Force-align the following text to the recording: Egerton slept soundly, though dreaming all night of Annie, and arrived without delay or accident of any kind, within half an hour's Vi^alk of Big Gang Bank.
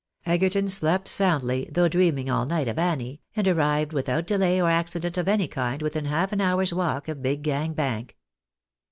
Egerton 0.25 0.67
slept 0.67 1.07
soundly, 1.07 1.69
though 1.71 1.87
dreaming 1.87 2.27
all 2.27 2.47
night 2.47 2.67
of 2.67 2.79
Annie, 2.79 3.21
and 3.35 3.47
arrived 3.47 3.93
without 3.93 4.25
delay 4.25 4.59
or 4.59 4.67
accident 4.67 5.15
of 5.15 5.27
any 5.27 5.47
kind, 5.47 5.83
within 5.83 6.05
half 6.05 6.31
an 6.31 6.41
hour's 6.41 6.71
Vi^alk 6.73 7.07
of 7.07 7.21
Big 7.21 7.43
Gang 7.43 7.73
Bank. 7.73 8.17